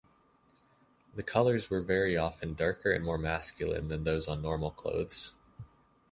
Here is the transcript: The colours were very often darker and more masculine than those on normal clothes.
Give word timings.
The 1.13 1.21
colours 1.21 1.69
were 1.69 1.83
very 1.83 2.17
often 2.17 2.55
darker 2.55 2.91
and 2.91 3.05
more 3.05 3.19
masculine 3.19 3.87
than 3.89 4.03
those 4.03 4.27
on 4.27 4.41
normal 4.41 4.71
clothes. 4.71 5.35